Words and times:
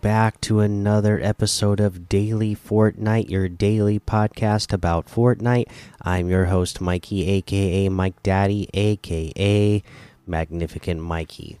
back 0.00 0.40
to 0.40 0.60
another 0.60 1.20
episode 1.22 1.78
of 1.78 2.08
Daily 2.08 2.56
Fortnite, 2.56 3.28
your 3.28 3.48
daily 3.48 4.00
podcast 4.00 4.72
about 4.72 5.06
Fortnite. 5.06 5.68
I'm 6.00 6.30
your 6.30 6.46
host, 6.46 6.80
Mikey, 6.80 7.28
aka 7.28 7.88
Mike 7.90 8.22
Daddy, 8.22 8.68
aka 8.72 9.82
Magnificent 10.26 11.00
Mikey. 11.00 11.58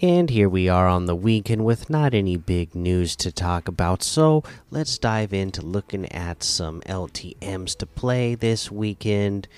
And 0.00 0.30
here 0.30 0.48
we 0.48 0.68
are 0.68 0.86
on 0.86 1.06
the 1.06 1.16
weekend 1.16 1.64
with 1.64 1.90
not 1.90 2.14
any 2.14 2.36
big 2.36 2.74
news 2.74 3.16
to 3.16 3.32
talk 3.32 3.66
about, 3.66 4.02
so 4.02 4.44
let's 4.70 4.96
dive 4.98 5.32
into 5.32 5.62
looking 5.62 6.06
at 6.12 6.44
some 6.44 6.82
LTMs 6.82 7.76
to 7.78 7.86
play 7.86 8.34
this 8.34 8.70
weekend. 8.70 9.48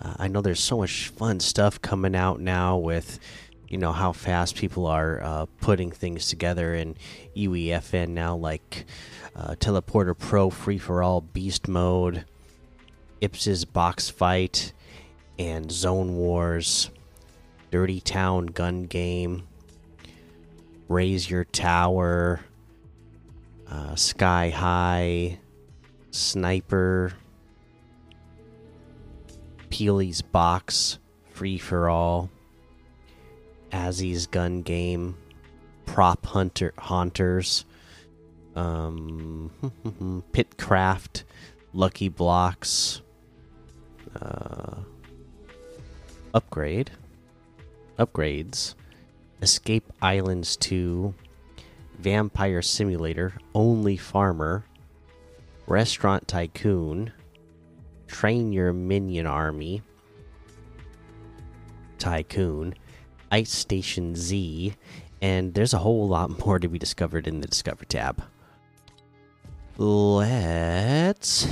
Uh, 0.00 0.14
I 0.18 0.28
know 0.28 0.42
there's 0.42 0.60
so 0.60 0.78
much 0.78 1.08
fun 1.08 1.40
stuff 1.40 1.80
coming 1.80 2.14
out 2.14 2.40
now 2.40 2.76
with 2.76 3.18
you 3.68 3.78
know 3.78 3.92
how 3.92 4.12
fast 4.12 4.54
people 4.56 4.86
are 4.86 5.22
uh, 5.22 5.46
putting 5.60 5.90
things 5.90 6.28
together 6.28 6.74
in 6.74 6.96
UEFN 7.36 8.10
now, 8.10 8.36
like 8.36 8.86
uh, 9.34 9.54
Teleporter 9.58 10.16
Pro 10.16 10.50
Free 10.50 10.78
for 10.78 11.02
All 11.02 11.20
Beast 11.20 11.66
Mode, 11.66 12.24
Ips's 13.20 13.64
Box 13.64 14.08
Fight, 14.08 14.72
and 15.38 15.70
Zone 15.70 16.16
Wars, 16.16 16.90
Dirty 17.70 18.00
Town 18.00 18.46
Gun 18.46 18.84
Game, 18.84 19.46
Raise 20.88 21.28
Your 21.28 21.44
Tower, 21.44 22.40
uh, 23.68 23.96
Sky 23.96 24.50
High, 24.50 25.38
Sniper, 26.12 27.12
Peely's 29.70 30.22
Box 30.22 30.98
Free 31.30 31.58
for 31.58 31.88
All. 31.88 32.30
Azzy's 33.76 34.26
gun 34.26 34.62
game, 34.62 35.16
prop 35.84 36.24
hunter 36.24 36.72
haunters, 36.78 37.66
um, 38.54 39.50
pitcraft, 40.32 41.24
lucky 41.74 42.08
blocks, 42.08 43.02
uh, 44.18 44.76
upgrade, 46.32 46.90
upgrades, 47.98 48.74
escape 49.42 49.92
islands 50.00 50.56
2, 50.56 51.14
vampire 51.98 52.62
simulator, 52.62 53.34
only 53.54 53.98
farmer, 53.98 54.64
restaurant 55.66 56.26
tycoon, 56.26 57.12
train 58.06 58.54
your 58.54 58.72
minion 58.72 59.26
army, 59.26 59.82
tycoon 61.98 62.74
Ice 63.30 63.50
Station 63.50 64.14
Z, 64.14 64.74
and 65.20 65.54
there's 65.54 65.74
a 65.74 65.78
whole 65.78 66.08
lot 66.08 66.38
more 66.46 66.58
to 66.58 66.68
be 66.68 66.78
discovered 66.78 67.26
in 67.26 67.40
the 67.40 67.46
Discover 67.46 67.84
tab. 67.84 68.22
Let's 69.78 71.46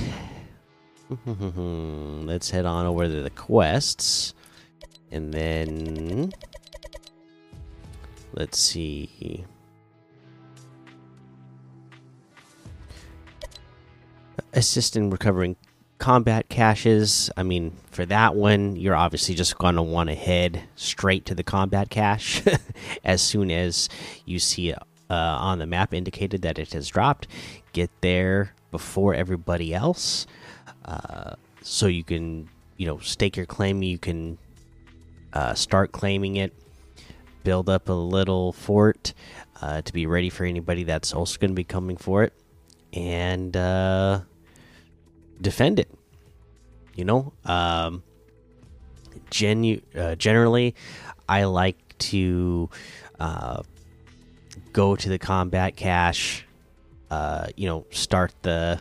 let's 1.26 2.50
head 2.50 2.64
on 2.64 2.86
over 2.86 3.04
to 3.04 3.22
the 3.22 3.30
quests, 3.30 4.34
and 5.10 5.32
then 5.32 6.32
let's 8.32 8.58
see. 8.58 9.44
Assist 14.54 14.96
in 14.96 15.10
recovering 15.10 15.56
combat 15.98 16.48
caches. 16.48 17.30
I 17.36 17.42
mean, 17.42 17.76
for 17.90 18.04
that 18.06 18.34
one, 18.34 18.76
you're 18.76 18.96
obviously 18.96 19.34
just 19.34 19.58
going 19.58 19.76
to 19.76 19.82
want 19.82 20.08
to 20.08 20.14
head 20.14 20.64
straight 20.76 21.24
to 21.26 21.34
the 21.34 21.42
combat 21.42 21.90
cache 21.90 22.42
as 23.04 23.22
soon 23.22 23.50
as 23.50 23.88
you 24.24 24.38
see 24.38 24.70
it 24.70 24.78
uh, 25.10 25.14
on 25.14 25.58
the 25.58 25.66
map 25.66 25.94
indicated 25.94 26.42
that 26.42 26.58
it 26.58 26.72
has 26.72 26.88
dropped. 26.88 27.28
Get 27.72 27.90
there 28.00 28.54
before 28.70 29.14
everybody 29.14 29.74
else, 29.74 30.26
uh, 30.84 31.34
so 31.62 31.86
you 31.86 32.04
can, 32.04 32.48
you 32.76 32.86
know, 32.86 32.98
stake 32.98 33.36
your 33.36 33.46
claim. 33.46 33.82
You 33.82 33.98
can 33.98 34.38
uh, 35.32 35.54
start 35.54 35.92
claiming 35.92 36.36
it. 36.36 36.52
Build 37.42 37.68
up 37.68 37.88
a 37.88 37.92
little 37.92 38.52
fort 38.52 39.12
uh, 39.60 39.82
to 39.82 39.92
be 39.92 40.06
ready 40.06 40.30
for 40.30 40.44
anybody 40.44 40.84
that's 40.84 41.12
also 41.12 41.38
going 41.38 41.50
to 41.50 41.54
be 41.54 41.64
coming 41.64 41.96
for 41.96 42.22
it, 42.24 42.32
and 42.92 43.56
uh, 43.56 44.20
defend 45.44 45.78
it. 45.78 45.88
You 46.96 47.04
know, 47.04 47.32
um, 47.44 48.02
genu 49.30 49.80
uh, 49.96 50.16
generally, 50.16 50.74
I 51.28 51.44
like 51.44 51.76
to 51.98 52.70
uh, 53.20 53.62
go 54.72 54.96
to 54.96 55.08
the 55.08 55.18
combat 55.18 55.76
cache. 55.76 56.44
Uh, 57.10 57.46
you 57.56 57.66
know, 57.68 57.86
start 57.90 58.32
the 58.42 58.80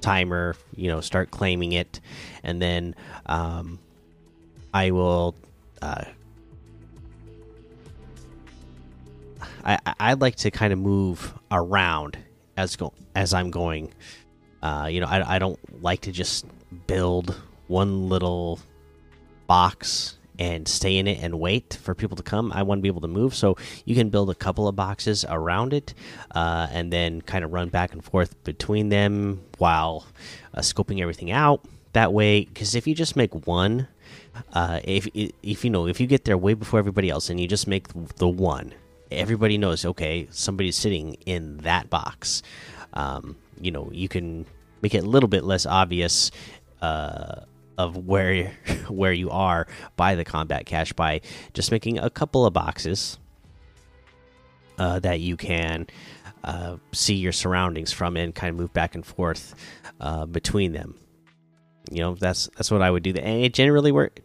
timer. 0.00 0.56
You 0.74 0.88
know, 0.88 1.00
start 1.00 1.30
claiming 1.30 1.72
it, 1.72 2.00
and 2.42 2.60
then 2.60 2.94
um, 3.26 3.78
I 4.72 4.90
will. 4.90 5.34
Uh, 5.82 6.04
I 9.64 9.78
I 9.98 10.12
like 10.14 10.36
to 10.36 10.50
kind 10.50 10.72
of 10.72 10.78
move 10.78 11.34
around 11.50 12.18
as 12.56 12.76
go 12.76 12.92
as 13.16 13.34
I'm 13.34 13.50
going 13.50 13.92
uh, 14.64 14.86
you 14.86 14.98
know, 14.98 15.06
I, 15.06 15.36
I 15.36 15.38
don't 15.38 15.58
like 15.82 16.00
to 16.02 16.12
just 16.12 16.46
build 16.86 17.38
one 17.66 18.08
little 18.08 18.58
box 19.46 20.16
and 20.38 20.66
stay 20.66 20.96
in 20.96 21.06
it 21.06 21.18
and 21.22 21.38
wait 21.38 21.78
for 21.82 21.94
people 21.94 22.16
to 22.16 22.22
come. 22.22 22.50
I 22.50 22.62
want 22.62 22.78
to 22.78 22.82
be 22.82 22.88
able 22.88 23.02
to 23.02 23.08
move, 23.08 23.34
so 23.34 23.58
you 23.84 23.94
can 23.94 24.08
build 24.08 24.30
a 24.30 24.34
couple 24.34 24.66
of 24.66 24.74
boxes 24.74 25.22
around 25.28 25.74
it, 25.74 25.92
uh, 26.34 26.66
and 26.72 26.90
then 26.90 27.20
kind 27.20 27.44
of 27.44 27.52
run 27.52 27.68
back 27.68 27.92
and 27.92 28.02
forth 28.02 28.42
between 28.42 28.88
them 28.88 29.42
while 29.58 30.06
uh, 30.54 30.60
scoping 30.60 31.02
everything 31.02 31.30
out. 31.30 31.60
That 31.92 32.14
way, 32.14 32.46
because 32.46 32.74
if 32.74 32.86
you 32.86 32.94
just 32.94 33.16
make 33.16 33.46
one, 33.46 33.86
uh, 34.54 34.80
if 34.82 35.06
if 35.42 35.62
you 35.62 35.70
know 35.70 35.86
if 35.86 36.00
you 36.00 36.06
get 36.06 36.24
there 36.24 36.38
way 36.38 36.54
before 36.54 36.78
everybody 36.78 37.10
else 37.10 37.28
and 37.28 37.38
you 37.38 37.46
just 37.46 37.68
make 37.68 37.86
the 38.16 38.26
one, 38.26 38.72
everybody 39.10 39.58
knows 39.58 39.84
okay, 39.84 40.26
somebody's 40.30 40.76
sitting 40.76 41.18
in 41.26 41.58
that 41.58 41.90
box. 41.90 42.42
Um, 42.94 43.36
you 43.60 43.70
know 43.70 43.88
you 43.92 44.08
can 44.08 44.46
make 44.82 44.94
it 44.94 45.04
a 45.04 45.08
little 45.08 45.28
bit 45.28 45.44
less 45.44 45.66
obvious 45.66 46.30
uh, 46.82 47.40
of 47.78 47.96
where 47.96 48.52
where 48.88 49.12
you 49.12 49.30
are 49.30 49.66
by 49.96 50.14
the 50.14 50.24
combat 50.24 50.66
cache 50.66 50.92
by 50.92 51.20
just 51.52 51.70
making 51.70 51.98
a 51.98 52.10
couple 52.10 52.46
of 52.46 52.52
boxes 52.52 53.18
uh, 54.78 54.98
that 55.00 55.20
you 55.20 55.36
can 55.36 55.86
uh, 56.44 56.76
see 56.92 57.14
your 57.14 57.32
surroundings 57.32 57.92
from 57.92 58.16
and 58.16 58.34
kind 58.34 58.50
of 58.50 58.56
move 58.56 58.72
back 58.72 58.94
and 58.94 59.06
forth 59.06 59.54
uh, 60.00 60.26
between 60.26 60.72
them. 60.72 60.94
You 61.90 62.00
know 62.00 62.14
that's 62.14 62.48
that's 62.56 62.70
what 62.70 62.82
I 62.82 62.90
would 62.90 63.02
do, 63.02 63.10
and 63.10 63.44
it 63.44 63.54
generally 63.54 63.92
work 63.92 64.20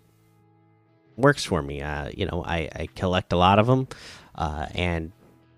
works 1.18 1.44
for 1.44 1.62
me. 1.62 1.82
Uh, 1.82 2.10
you 2.16 2.26
know, 2.26 2.44
I, 2.46 2.70
I 2.74 2.88
collect 2.96 3.34
a 3.34 3.38
lot 3.38 3.60
of 3.60 3.68
them, 3.68 3.88
uh, 4.36 4.68
and 4.74 5.12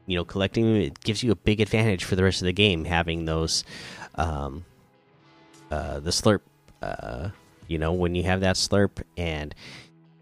you 0.06 0.18
know 0.18 0.26
collecting 0.26 0.66
them 0.66 0.76
it 0.76 1.00
gives 1.02 1.24
you 1.24 1.32
a 1.32 1.36
big 1.36 1.62
advantage 1.62 2.04
for 2.04 2.16
the 2.16 2.24
rest 2.24 2.42
of 2.42 2.46
the 2.46 2.54
game 2.54 2.86
having 2.86 3.26
those 3.26 3.64
um 4.16 4.66
uh 5.70 6.00
the 6.00 6.10
slurp 6.10 6.42
uh 6.82 7.30
you 7.68 7.78
know 7.78 7.94
when 7.94 8.16
you 8.16 8.24
have 8.24 8.42
that 8.42 8.56
slurp 8.56 9.02
and 9.18 9.56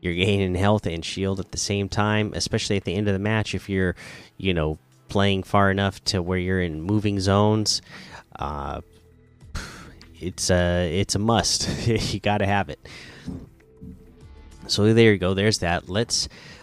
you're 0.02 0.14
gaining 0.14 0.56
health 0.56 0.86
and 0.86 1.04
shield 1.04 1.40
at 1.40 1.52
the 1.52 1.58
same 1.58 1.90
time 1.90 2.32
especially 2.36 2.78
at 2.78 2.84
the 2.84 2.94
end 2.94 3.08
of 3.08 3.14
the 3.14 3.20
match 3.20 3.56
if 3.56 3.70
you're 3.70 3.96
you 4.38 4.54
know 4.54 4.78
playing 5.08 5.42
far 5.42 5.72
enough 5.72 6.04
to 6.04 6.22
where 6.22 6.38
you're 6.38 6.62
in 6.62 6.82
moving 6.82 7.20
zones 7.20 7.82
uh 8.38 8.80
it's 10.20 10.50
a 10.50 11.00
it's 11.00 11.16
a 11.16 11.20
must. 11.20 11.70
You 12.14 12.20
got 12.20 12.40
to 12.40 12.46
have 12.46 12.70
it. 12.70 12.80
So 14.68 14.94
there 14.94 15.12
you 15.12 15.18
go. 15.18 15.34
There's 15.34 15.60
that. 15.60 15.90
Let's 15.90 16.30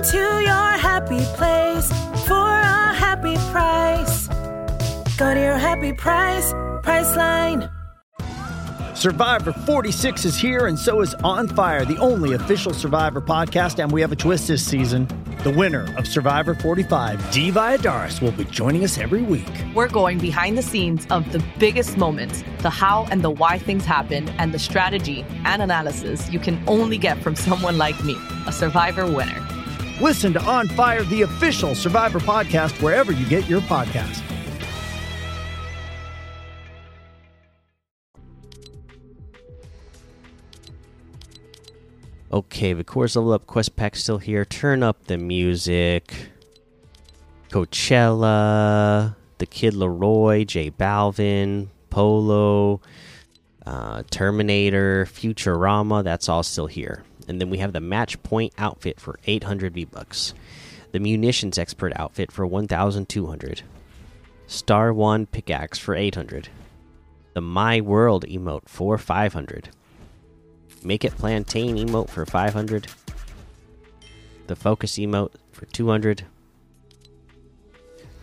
Go 0.00 0.06
to 0.12 0.40
your 0.40 0.78
happy 0.78 1.20
place 1.36 1.88
for 2.26 2.48
a 2.48 2.94
happy 2.94 3.36
price. 3.52 4.28
Go 5.18 5.34
to 5.34 5.38
your 5.38 5.58
happy 5.58 5.92
price, 5.92 6.54
Priceline. 6.82 7.70
Survivor 8.96 9.52
46 9.52 10.24
is 10.24 10.38
here, 10.38 10.68
and 10.68 10.78
so 10.78 11.02
is 11.02 11.12
On 11.16 11.46
Fire, 11.48 11.84
the 11.84 11.98
only 11.98 12.32
official 12.32 12.72
Survivor 12.72 13.20
podcast. 13.20 13.78
And 13.78 13.92
we 13.92 14.00
have 14.00 14.10
a 14.10 14.16
twist 14.16 14.48
this 14.48 14.64
season. 14.64 15.06
The 15.44 15.50
winner 15.50 15.94
of 15.98 16.06
Survivor 16.06 16.54
45, 16.54 17.30
Dee 17.30 17.50
Valladares, 17.50 18.22
will 18.22 18.32
be 18.32 18.44
joining 18.44 18.84
us 18.84 18.96
every 18.96 19.20
week. 19.20 19.52
We're 19.74 19.88
going 19.88 20.16
behind 20.16 20.56
the 20.56 20.62
scenes 20.62 21.06
of 21.10 21.30
the 21.30 21.44
biggest 21.58 21.98
moments, 21.98 22.42
the 22.60 22.70
how 22.70 23.06
and 23.10 23.20
the 23.20 23.30
why 23.30 23.58
things 23.58 23.84
happen, 23.84 24.30
and 24.38 24.54
the 24.54 24.58
strategy 24.58 25.26
and 25.44 25.60
analysis 25.60 26.30
you 26.32 26.38
can 26.38 26.58
only 26.66 26.96
get 26.96 27.22
from 27.22 27.36
someone 27.36 27.76
like 27.76 28.02
me, 28.02 28.16
a 28.46 28.52
Survivor 28.52 29.06
winner. 29.06 29.46
Listen 30.00 30.32
to 30.32 30.42
On 30.42 30.66
Fire, 30.68 31.02
the 31.04 31.22
official 31.22 31.74
Survivor 31.74 32.20
podcast, 32.20 32.80
wherever 32.82 33.12
you 33.12 33.26
get 33.26 33.48
your 33.48 33.60
podcast. 33.60 34.22
Okay, 42.32 42.72
the 42.72 42.84
course 42.84 43.16
level 43.16 43.32
up 43.32 43.46
quest 43.46 43.74
pack 43.74 43.96
still 43.96 44.18
here. 44.18 44.44
Turn 44.44 44.82
up 44.82 45.06
the 45.06 45.18
music. 45.18 46.30
Coachella, 47.50 49.16
the 49.38 49.46
Kid 49.46 49.74
LAROI, 49.74 50.46
J 50.46 50.70
Balvin, 50.70 51.66
Polo, 51.90 52.80
uh, 53.70 54.02
Terminator, 54.10 55.06
Futurama. 55.06 56.02
That's 56.02 56.28
all 56.28 56.42
still 56.42 56.66
here. 56.66 57.04
And 57.28 57.40
then 57.40 57.50
we 57.50 57.58
have 57.58 57.72
the 57.72 57.80
match 57.80 58.20
point 58.24 58.52
outfit 58.58 58.98
for 58.98 59.20
800 59.26 59.74
V 59.74 59.84
bucks. 59.84 60.34
The 60.90 60.98
munitions 60.98 61.56
expert 61.56 61.92
outfit 61.94 62.32
for 62.32 62.44
1,200. 62.44 63.62
Star 64.48 64.92
One 64.92 65.26
pickaxe 65.26 65.78
for 65.78 65.94
800. 65.94 66.48
The 67.34 67.40
My 67.40 67.80
World 67.80 68.26
emote 68.26 68.68
for 68.68 68.98
500. 68.98 69.68
Make 70.82 71.04
it 71.04 71.16
plantain 71.16 71.76
emote 71.76 72.08
for 72.08 72.26
500. 72.26 72.88
The 74.48 74.56
focus 74.56 74.96
emote 74.98 75.34
for 75.52 75.66
200. 75.66 76.24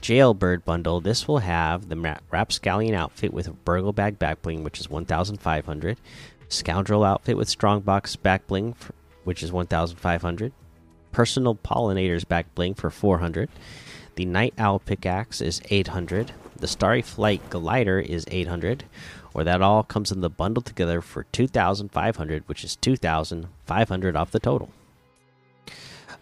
Jailbird 0.02 0.64
bundle. 0.64 1.02
This 1.02 1.28
will 1.28 1.40
have 1.40 1.90
the 1.90 2.20
Rapscallion 2.32 2.94
outfit 2.94 3.34
with 3.34 3.64
Burgle 3.66 3.94
Bag 3.94 4.20
back 4.20 4.42
bling, 4.42 4.64
which 4.64 4.80
is 4.80 4.90
1,500. 4.90 5.98
Scoundrel 6.50 7.04
outfit 7.04 7.38
with 7.38 7.50
Strongbox 7.50 8.16
back 8.16 8.48
bling, 8.48 8.76
which 9.24 9.44
is 9.44 9.52
1,500. 9.52 10.54
Personal 11.12 11.56
Pollinators 11.56 12.28
back 12.28 12.54
bling 12.56 12.74
for 12.74 12.90
400. 12.90 13.50
The 14.16 14.26
Night 14.26 14.54
Owl 14.58 14.80
pickaxe 14.80 15.42
is 15.42 15.62
800. 15.70 16.32
The 16.58 16.68
Starry 16.68 17.02
Flight 17.02 17.50
glider 17.50 18.00
is 18.00 18.26
800 18.30 18.86
or 19.34 19.44
that 19.44 19.62
all 19.62 19.84
comes 19.84 20.12
in 20.12 20.22
the 20.22 20.30
bundle 20.30 20.64
together 20.64 21.02
for 21.02 21.26
2500 21.32 22.44
which 22.48 22.64
is 22.64 22.76
2500 22.78 24.16
off 24.16 24.32
the 24.32 24.40
total 24.40 24.72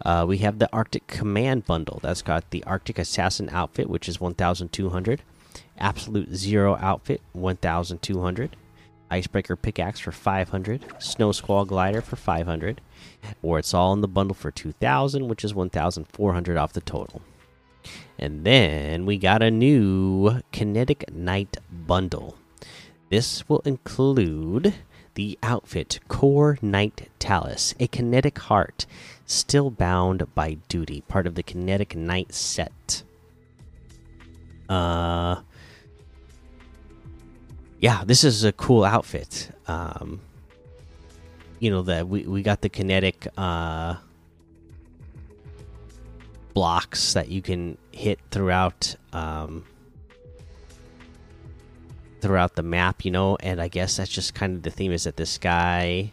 uh, 0.04 0.24
we 0.26 0.38
have 0.38 0.58
the 0.58 0.68
arctic 0.72 1.06
command 1.06 1.66
bundle. 1.66 2.00
That's 2.02 2.22
got 2.22 2.50
the 2.50 2.64
arctic 2.64 2.98
assassin 2.98 3.48
outfit 3.50 3.88
which 3.88 4.08
is 4.08 4.20
1200 4.20 5.22
absolute 5.78 6.34
zero 6.34 6.76
outfit 6.80 7.20
1200 7.32 8.56
icebreaker 9.10 9.56
pickaxe 9.56 10.00
for 10.00 10.12
500 10.12 10.84
snow 10.98 11.32
squall 11.32 11.64
glider 11.64 12.00
for 12.00 12.16
500 12.16 12.80
or 13.42 13.58
it's 13.58 13.74
all 13.74 13.92
in 13.92 14.00
the 14.00 14.08
bundle 14.08 14.34
for 14.34 14.50
2000 14.50 15.28
which 15.28 15.44
is 15.44 15.54
1400 15.54 16.56
off 16.56 16.72
the 16.72 16.80
total. 16.80 17.22
And 18.18 18.44
then 18.44 19.06
we 19.06 19.18
got 19.18 19.42
a 19.42 19.50
new 19.50 20.40
kinetic 20.50 21.12
knight 21.12 21.58
bundle. 21.70 22.36
This 23.10 23.48
will 23.48 23.60
include 23.60 24.74
the 25.16 25.38
outfit 25.42 25.98
Core 26.06 26.58
Knight 26.62 27.10
Talus, 27.18 27.74
a 27.80 27.88
kinetic 27.88 28.38
heart, 28.38 28.86
still 29.26 29.70
bound 29.70 30.32
by 30.34 30.54
duty, 30.68 31.02
part 31.08 31.26
of 31.26 31.34
the 31.34 31.42
Kinetic 31.42 31.96
Knight 31.96 32.32
set. 32.32 33.02
Uh, 34.68 35.40
yeah, 37.80 38.04
this 38.04 38.22
is 38.24 38.44
a 38.44 38.52
cool 38.52 38.84
outfit. 38.84 39.50
Um, 39.66 40.20
you 41.58 41.70
know 41.70 41.82
that 41.82 42.06
we 42.06 42.26
we 42.26 42.42
got 42.42 42.60
the 42.60 42.68
kinetic 42.68 43.28
uh 43.38 43.96
blocks 46.52 47.14
that 47.14 47.28
you 47.28 47.40
can 47.40 47.78
hit 47.92 48.18
throughout 48.30 48.94
um 49.14 49.64
throughout 52.20 52.56
the 52.56 52.62
map, 52.62 53.04
you 53.04 53.10
know, 53.10 53.36
and 53.40 53.60
I 53.60 53.68
guess 53.68 53.96
that's 53.96 54.10
just 54.10 54.34
kind 54.34 54.56
of 54.56 54.62
the 54.62 54.70
theme 54.70 54.92
is 54.92 55.04
that 55.04 55.16
this 55.16 55.38
guy, 55.38 56.12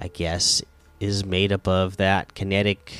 I 0.00 0.08
guess, 0.08 0.62
is 1.00 1.24
made 1.24 1.52
up 1.52 1.68
of 1.68 1.96
that 1.98 2.34
kinetic 2.34 2.92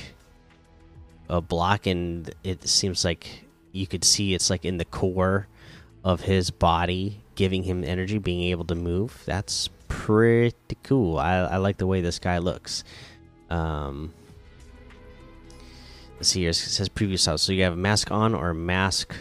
uh, 1.28 1.40
block, 1.40 1.86
and 1.86 2.32
it 2.44 2.66
seems 2.68 3.04
like 3.04 3.44
you 3.72 3.86
could 3.86 4.04
see 4.04 4.34
it's 4.34 4.50
like 4.50 4.64
in 4.64 4.78
the 4.78 4.84
core 4.84 5.48
of 6.04 6.20
his 6.22 6.50
body, 6.50 7.20
giving 7.34 7.64
him 7.64 7.84
energy, 7.84 8.18
being 8.18 8.50
able 8.50 8.64
to 8.66 8.74
move. 8.74 9.22
That's 9.26 9.68
pretty 9.88 10.76
cool. 10.82 11.18
I, 11.18 11.38
I 11.38 11.56
like 11.56 11.78
the 11.78 11.86
way 11.86 12.00
this 12.00 12.18
guy 12.18 12.38
looks. 12.38 12.84
Um, 13.50 14.12
let's 16.14 16.28
see 16.28 16.40
here. 16.40 16.50
It 16.50 16.54
says 16.54 16.88
previous 16.88 17.26
house. 17.26 17.42
So 17.42 17.52
you 17.52 17.64
have 17.64 17.72
a 17.72 17.76
mask 17.76 18.10
on 18.10 18.34
or 18.34 18.50
a 18.50 18.54
mask. 18.54 19.14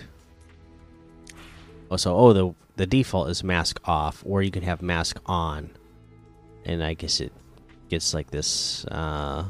Oh, 1.89 1.97
so 1.97 2.15
oh 2.15 2.33
the 2.33 2.55
the 2.75 2.86
default 2.86 3.30
is 3.30 3.44
mask 3.44 3.80
off, 3.86 4.24
or 4.25 4.42
you 4.42 4.51
can 4.51 4.63
have 4.63 4.81
mask 4.81 5.19
on, 5.25 5.69
and 6.66 6.83
I 6.83 6.94
guess 6.94 7.22
it 7.22 7.31
gets 7.89 8.13
like 8.13 8.31
this 8.31 8.86
uh, 8.86 9.45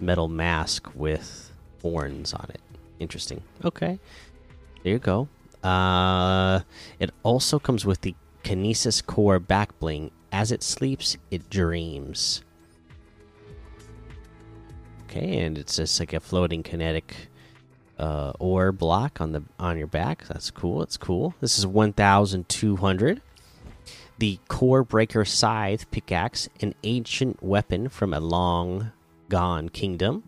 metal 0.00 0.28
mask 0.28 0.88
with 0.94 1.52
horns 1.82 2.34
on 2.34 2.46
it. 2.50 2.60
Interesting. 2.98 3.42
Okay, 3.64 3.98
there 4.82 4.92
you 4.92 4.98
go. 4.98 5.28
Uh, 5.62 6.60
it 6.98 7.10
also 7.22 7.58
comes 7.58 7.84
with 7.84 8.00
the 8.02 8.14
Kinesis 8.44 9.04
Core 9.04 9.38
back 9.38 9.78
bling. 9.78 10.10
As 10.32 10.52
it 10.52 10.62
sleeps, 10.62 11.16
it 11.30 11.48
dreams. 11.48 12.42
Okay, 15.04 15.38
and 15.38 15.56
it's 15.56 15.76
just 15.76 15.98
like 15.98 16.12
a 16.12 16.20
floating 16.20 16.62
kinetic 16.62 17.28
uh, 17.98 18.32
ore 18.38 18.72
block 18.72 19.20
on 19.20 19.32
the 19.32 19.42
on 19.58 19.78
your 19.78 19.86
back. 19.86 20.26
That's 20.26 20.50
cool. 20.50 20.82
It's 20.82 20.96
cool. 20.96 21.34
This 21.40 21.58
is 21.58 21.66
one 21.66 21.92
thousand 21.92 22.48
two 22.48 22.76
hundred. 22.76 23.22
The 24.18 24.38
Core 24.48 24.82
Breaker 24.82 25.24
Scythe 25.26 25.90
pickaxe, 25.90 26.48
an 26.60 26.74
ancient 26.84 27.42
weapon 27.42 27.88
from 27.90 28.14
a 28.14 28.20
long 28.20 28.92
gone 29.28 29.68
kingdom, 29.68 30.24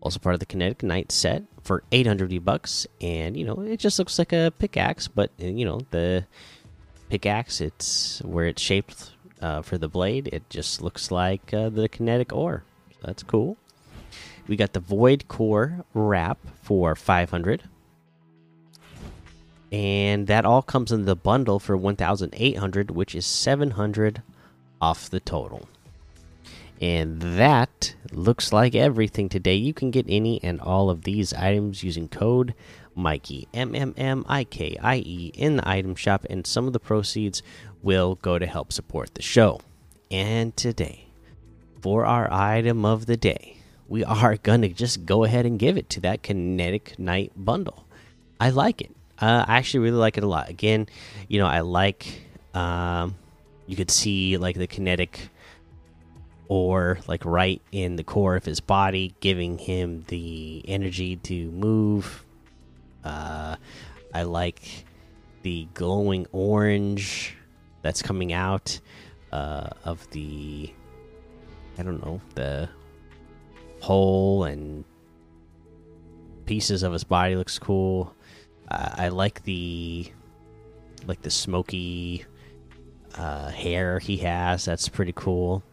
also 0.00 0.18
part 0.18 0.34
of 0.34 0.40
the 0.40 0.46
Kinetic 0.46 0.82
Knight 0.82 1.10
set 1.10 1.44
for 1.62 1.82
eight 1.92 2.06
hundred 2.06 2.44
bucks. 2.44 2.86
And 3.00 3.36
you 3.36 3.44
know, 3.44 3.60
it 3.60 3.78
just 3.78 3.98
looks 3.98 4.18
like 4.18 4.32
a 4.32 4.52
pickaxe, 4.58 5.08
but 5.08 5.30
you 5.38 5.64
know 5.64 5.80
the 5.90 6.26
pickaxe, 7.08 7.60
it's 7.60 8.20
where 8.20 8.46
it's 8.46 8.60
shaped 8.60 9.12
uh, 9.40 9.62
for 9.62 9.78
the 9.78 9.88
blade. 9.88 10.28
It 10.32 10.48
just 10.50 10.82
looks 10.82 11.10
like 11.10 11.54
uh, 11.54 11.68
the 11.70 11.88
kinetic 11.88 12.32
ore. 12.32 12.64
That's 13.02 13.22
cool. 13.22 13.56
We 14.48 14.56
got 14.56 14.72
the 14.72 14.80
Void 14.80 15.28
Core 15.28 15.84
wrap 15.94 16.38
for 16.62 16.94
500. 16.94 17.62
And 19.70 20.26
that 20.26 20.44
all 20.44 20.62
comes 20.62 20.92
in 20.92 21.06
the 21.06 21.16
bundle 21.16 21.58
for 21.58 21.76
1,800, 21.76 22.90
which 22.90 23.14
is 23.14 23.24
700 23.24 24.22
off 24.80 25.08
the 25.08 25.20
total. 25.20 25.68
And 26.80 27.22
that 27.22 27.94
looks 28.10 28.52
like 28.52 28.74
everything 28.74 29.28
today. 29.28 29.54
You 29.54 29.72
can 29.72 29.90
get 29.90 30.04
any 30.08 30.42
and 30.42 30.60
all 30.60 30.90
of 30.90 31.04
these 31.04 31.32
items 31.32 31.84
using 31.84 32.08
code 32.08 32.54
Mikey 32.94 33.48
M 33.54 33.74
M 33.74 33.94
M 33.96 34.24
I 34.28 34.44
K 34.44 34.76
I 34.82 34.96
E 34.96 35.32
in 35.34 35.56
the 35.56 35.68
item 35.68 35.94
shop, 35.94 36.26
and 36.28 36.46
some 36.46 36.66
of 36.66 36.72
the 36.72 36.80
proceeds 36.80 37.42
will 37.82 38.16
go 38.16 38.38
to 38.38 38.46
help 38.46 38.72
support 38.72 39.14
the 39.14 39.22
show. 39.22 39.60
And 40.10 40.54
today, 40.56 41.06
for 41.80 42.04
our 42.04 42.30
item 42.30 42.84
of 42.84 43.06
the 43.06 43.16
day, 43.16 43.61
we 43.92 44.02
are 44.04 44.36
gonna 44.42 44.70
just 44.70 45.04
go 45.04 45.22
ahead 45.22 45.44
and 45.44 45.58
give 45.58 45.76
it 45.76 45.90
to 45.90 46.00
that 46.00 46.22
kinetic 46.22 46.98
knight 46.98 47.30
bundle. 47.36 47.84
I 48.40 48.48
like 48.48 48.80
it. 48.80 48.90
Uh, 49.20 49.44
i 49.46 49.58
actually 49.58 49.80
really 49.80 49.98
like 49.98 50.16
it 50.16 50.24
a 50.24 50.26
lot. 50.26 50.48
Again 50.48 50.88
you 51.28 51.38
know 51.38 51.46
i 51.46 51.60
like 51.60 52.22
um, 52.54 53.14
you 53.66 53.76
could 53.76 53.90
see 53.90 54.36
like 54.38 54.56
the 54.56 54.66
kinetic 54.66 55.28
ore 56.48 56.98
like 57.06 57.24
right 57.24 57.62
in 57.70 57.96
the 57.96 58.02
core 58.02 58.34
of 58.34 58.44
his 58.44 58.60
body 58.60 59.14
giving 59.20 59.58
him 59.58 60.04
the 60.08 60.64
energy 60.66 61.16
to 61.16 61.50
move. 61.50 62.24
Uh, 63.04 63.56
i 64.14 64.22
like 64.22 64.86
the 65.42 65.68
glowing 65.74 66.26
orange 66.32 67.34
that's 67.82 68.00
coming 68.00 68.32
out 68.32 68.80
uh, 69.32 69.68
of 69.84 70.08
the 70.10 70.72
i 71.78 71.82
don't 71.82 72.00
know 72.04 72.20
the 72.34 72.68
hole 73.82 74.44
and 74.44 74.84
pieces 76.46 76.84
of 76.84 76.92
his 76.92 77.02
body 77.02 77.34
looks 77.34 77.58
cool. 77.58 78.14
Uh, 78.70 78.90
I 78.94 79.08
like 79.08 79.42
the 79.42 80.10
like 81.06 81.20
the 81.22 81.30
smoky 81.30 82.24
uh, 83.16 83.48
hair 83.48 83.98
he 83.98 84.18
has. 84.18 84.64
That's 84.64 84.88
pretty 84.88 85.12
cool. 85.14 85.64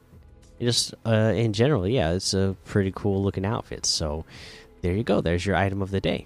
Just 0.59 0.95
uh, 1.05 1.33
in 1.35 1.53
general, 1.53 1.87
yeah, 1.87 2.11
it's 2.11 2.33
a 2.33 2.55
pretty 2.65 2.91
cool 2.95 3.23
looking 3.23 3.45
outfit. 3.45 3.85
So 3.85 4.25
there 4.81 4.93
you 4.93 5.03
go. 5.03 5.21
There's 5.21 5.45
your 5.45 5.55
item 5.55 5.81
of 5.81 5.91
the 5.91 6.01
day. 6.01 6.25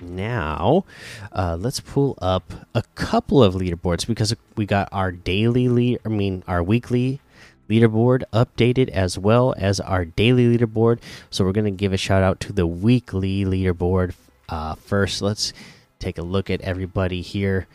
Now, 0.00 0.84
uh, 1.32 1.56
let's 1.58 1.80
pull 1.80 2.18
up 2.22 2.52
a 2.74 2.82
couple 2.94 3.42
of 3.42 3.54
leaderboards 3.54 4.06
because 4.06 4.34
we 4.56 4.66
got 4.66 4.88
our 4.92 5.10
daily 5.10 5.68
lead. 5.68 6.00
I 6.04 6.08
mean, 6.08 6.44
our 6.46 6.62
weekly 6.62 7.20
leaderboard 7.68 8.22
updated 8.32 8.88
as 8.88 9.18
well 9.18 9.54
as 9.56 9.80
our 9.80 10.04
daily 10.04 10.56
leaderboard. 10.56 11.00
So 11.30 11.44
we're 11.44 11.52
going 11.52 11.64
to 11.64 11.70
give 11.70 11.92
a 11.92 11.96
shout 11.96 12.22
out 12.22 12.40
to 12.40 12.52
the 12.52 12.66
weekly 12.66 13.44
leaderboard 13.44 14.14
uh, 14.48 14.74
first. 14.74 15.22
Let's 15.22 15.52
take 15.98 16.18
a 16.18 16.22
look 16.22 16.50
at 16.50 16.60
everybody 16.60 17.22
here. 17.22 17.66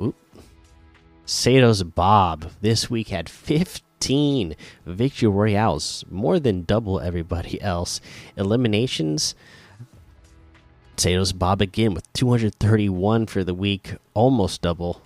Oop. 0.00 0.16
Sato's 1.24 1.82
Bob 1.82 2.50
this 2.60 2.88
week 2.88 3.08
had 3.08 3.28
15 3.28 4.56
victory 4.86 5.28
royales, 5.28 6.04
more 6.10 6.40
than 6.40 6.64
double 6.64 7.00
everybody 7.00 7.60
else. 7.60 8.00
Eliminations. 8.36 9.34
Sato's 10.96 11.32
Bob 11.32 11.62
again 11.62 11.94
with 11.94 12.12
231 12.14 13.26
for 13.26 13.44
the 13.44 13.54
week, 13.54 13.94
almost 14.14 14.62
double 14.62 15.02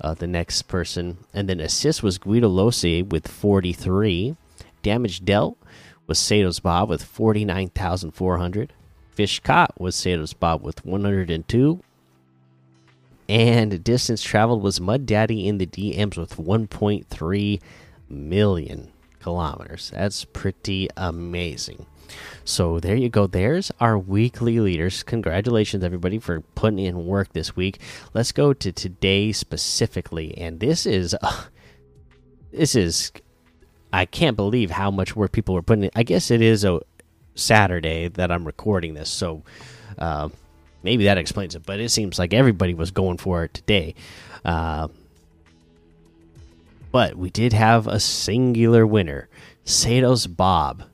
uh, 0.00 0.14
the 0.14 0.26
next 0.26 0.62
person. 0.62 1.18
And 1.32 1.48
then 1.48 1.60
assist 1.60 2.02
was 2.02 2.18
Guido 2.18 2.48
Lose 2.48 2.82
with 2.82 3.28
43. 3.28 4.36
Damage 4.82 5.24
dealt 5.24 5.58
was 6.06 6.18
Sato's 6.18 6.60
Bob 6.60 6.88
with 6.88 7.02
49,400. 7.02 8.72
Fish 9.12 9.40
caught 9.40 9.80
was 9.80 9.96
Sato's 9.96 10.32
Bob 10.32 10.62
with 10.62 10.84
102. 10.84 11.82
And 13.28 13.82
distance 13.82 14.22
traveled 14.22 14.62
was 14.62 14.80
Mud 14.80 15.06
Daddy 15.06 15.48
in 15.48 15.58
the 15.58 15.66
DMs 15.66 16.16
with 16.16 16.36
1.3 16.36 17.60
million 18.08 18.92
kilometers. 19.26 19.90
That's 19.90 20.24
pretty 20.24 20.88
amazing. 20.96 21.84
So 22.44 22.78
there 22.78 22.94
you 22.94 23.08
go. 23.08 23.26
There's 23.26 23.72
our 23.80 23.98
weekly 23.98 24.60
leaders. 24.60 25.02
Congratulations, 25.02 25.82
everybody, 25.82 26.20
for 26.20 26.42
putting 26.54 26.78
in 26.78 27.06
work 27.06 27.32
this 27.32 27.56
week. 27.56 27.80
Let's 28.14 28.30
go 28.30 28.52
to 28.52 28.70
today 28.70 29.32
specifically, 29.32 30.38
and 30.38 30.60
this 30.60 30.86
is 30.86 31.16
uh, 31.20 31.42
this 32.52 32.76
is 32.76 33.10
I 33.92 34.04
can't 34.06 34.36
believe 34.36 34.70
how 34.70 34.92
much 34.92 35.16
work 35.16 35.32
people 35.32 35.56
were 35.56 35.62
putting. 35.62 35.84
in. 35.84 35.90
I 35.96 36.04
guess 36.04 36.30
it 36.30 36.40
is 36.40 36.62
a 36.62 36.78
Saturday 37.34 38.06
that 38.06 38.30
I'm 38.30 38.44
recording 38.44 38.94
this, 38.94 39.10
so 39.10 39.42
uh, 39.98 40.28
maybe 40.84 41.02
that 41.06 41.18
explains 41.18 41.56
it. 41.56 41.66
But 41.66 41.80
it 41.80 41.90
seems 41.90 42.16
like 42.16 42.32
everybody 42.32 42.74
was 42.74 42.92
going 42.92 43.16
for 43.16 43.42
it 43.42 43.54
today. 43.54 43.96
Uh, 44.44 44.86
but 46.96 47.14
we 47.14 47.28
did 47.28 47.52
have 47.52 47.86
a 47.86 48.00
singular 48.00 48.86
winner, 48.86 49.28
Sato's 49.64 50.26
Bob 50.26 50.84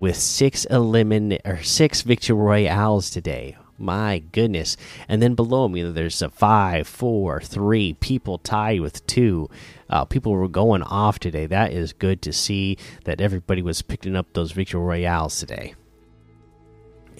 with 0.00 0.16
six 0.16 0.64
elimin 0.70 1.38
or 1.44 1.62
six 1.62 2.00
victory 2.00 2.34
royales 2.34 3.10
today. 3.10 3.54
My 3.76 4.20
goodness! 4.32 4.78
And 5.06 5.20
then 5.20 5.34
below 5.34 5.68
me, 5.68 5.82
there's 5.82 6.22
a 6.22 6.30
five, 6.30 6.88
four, 6.88 7.42
three 7.42 7.92
people 8.00 8.38
tied 8.38 8.80
with 8.80 9.06
two. 9.06 9.50
Uh, 9.90 10.06
people 10.06 10.32
were 10.32 10.48
going 10.48 10.82
off 10.82 11.18
today. 11.18 11.44
That 11.44 11.70
is 11.70 11.92
good 11.92 12.22
to 12.22 12.32
see 12.32 12.78
that 13.04 13.20
everybody 13.20 13.60
was 13.60 13.82
picking 13.82 14.16
up 14.16 14.32
those 14.32 14.52
victory 14.52 14.80
royales 14.80 15.38
today. 15.38 15.74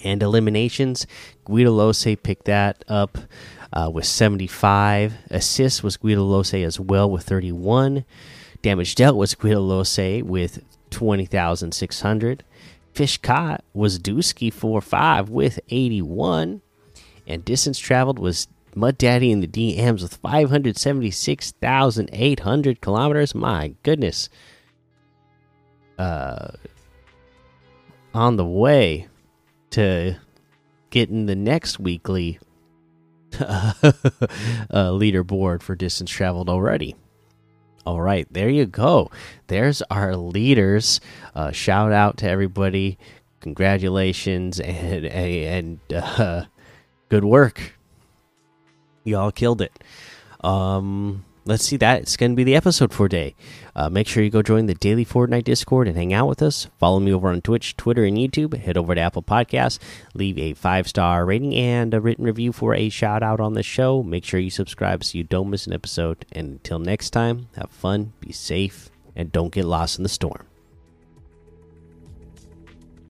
And 0.03 0.23
eliminations, 0.23 1.05
Guido 1.45 1.69
Lose 1.69 2.03
picked 2.23 2.45
that 2.45 2.83
up 2.87 3.19
uh, 3.73 3.89
with 3.93 4.05
75. 4.05 5.15
Assists 5.29 5.83
was 5.83 5.97
Guido 5.97 6.23
Lose 6.23 6.53
as 6.53 6.79
well 6.79 7.09
with 7.09 7.23
31. 7.23 8.05
Damage 8.61 8.95
dealt 8.95 9.17
was 9.17 9.35
Guido 9.35 9.59
Lose 9.59 9.97
with 10.23 10.63
20,600. 10.89 12.45
Fish 12.93 13.17
caught 13.19 13.63
was 13.73 13.99
Dusky 13.99 14.49
4 14.49 14.81
5 14.81 15.29
with 15.29 15.59
81. 15.69 16.61
And 17.27 17.45
distance 17.45 17.77
traveled 17.77 18.17
was 18.19 18.47
Mud 18.73 18.97
Daddy 18.97 19.31
in 19.31 19.41
the 19.41 19.47
DMs 19.47 20.01
with 20.01 20.15
576,800 20.17 22.81
kilometers. 22.81 23.35
My 23.35 23.73
goodness. 23.83 24.29
Uh, 25.97 26.49
on 28.13 28.37
the 28.37 28.45
way 28.45 29.07
to 29.71 30.15
getting 30.89 31.25
the 31.25 31.35
next 31.35 31.79
weekly 31.79 32.39
uh, 33.41 34.91
leaderboard 34.91 35.61
for 35.61 35.75
distance 35.75 36.09
traveled 36.09 36.49
already. 36.49 36.95
All 37.85 38.01
right, 38.01 38.27
there 38.31 38.49
you 38.49 38.65
go. 38.65 39.09
There's 39.47 39.81
our 39.83 40.15
leaders. 40.15 40.99
Uh, 41.33 41.51
shout 41.51 41.93
out 41.93 42.17
to 42.17 42.29
everybody. 42.29 42.97
Congratulations 43.39 44.59
and 44.59 45.05
and 45.05 45.79
uh, 45.93 46.45
good 47.09 47.23
work. 47.23 47.75
Y'all 49.05 49.31
killed 49.31 49.61
it. 49.61 49.71
Um, 50.41 51.23
let's 51.47 51.65
see 51.65 51.77
that 51.77 52.01
it's 52.01 52.17
going 52.17 52.31
to 52.31 52.35
be 52.35 52.43
the 52.43 52.55
episode 52.55 52.93
for 52.93 53.07
today. 53.07 53.35
Uh, 53.75 53.89
make 53.89 54.07
sure 54.07 54.23
you 54.23 54.29
go 54.29 54.41
join 54.41 54.65
the 54.65 54.73
daily 54.73 55.05
Fortnite 55.05 55.45
Discord 55.45 55.87
and 55.87 55.97
hang 55.97 56.13
out 56.13 56.27
with 56.27 56.41
us. 56.41 56.67
Follow 56.77 56.99
me 56.99 57.13
over 57.13 57.29
on 57.29 57.41
Twitch, 57.41 57.77
Twitter, 57.77 58.03
and 58.03 58.17
YouTube. 58.17 58.57
Head 58.57 58.77
over 58.77 58.93
to 58.93 59.01
Apple 59.01 59.23
Podcasts, 59.23 59.79
leave 60.13 60.37
a 60.37 60.53
five 60.53 60.87
star 60.87 61.25
rating 61.25 61.55
and 61.55 61.93
a 61.93 62.01
written 62.01 62.25
review 62.25 62.51
for 62.51 62.75
a 62.75 62.89
shout 62.89 63.23
out 63.23 63.39
on 63.39 63.53
the 63.53 63.63
show. 63.63 64.03
Make 64.03 64.25
sure 64.25 64.39
you 64.39 64.49
subscribe 64.49 65.03
so 65.03 65.17
you 65.17 65.23
don't 65.23 65.49
miss 65.49 65.67
an 65.67 65.73
episode. 65.73 66.25
And 66.31 66.49
until 66.53 66.79
next 66.79 67.11
time, 67.11 67.47
have 67.55 67.71
fun, 67.71 68.13
be 68.19 68.31
safe, 68.31 68.89
and 69.15 69.31
don't 69.31 69.53
get 69.53 69.65
lost 69.65 69.97
in 69.97 70.03
the 70.03 70.09
storm. 70.09 70.47